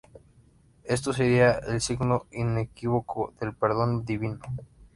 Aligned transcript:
Esto 0.83 1.13
sería 1.13 1.59
el 1.59 1.79
signo 1.79 2.25
inequívoco 2.31 3.35
del 3.39 3.53
perdón 3.53 4.03
divino. 4.03 4.39